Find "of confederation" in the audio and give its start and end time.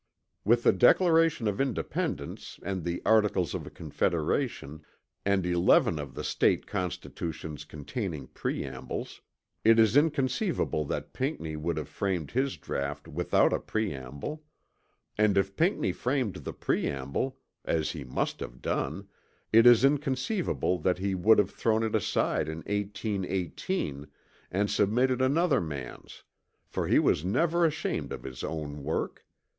3.53-4.83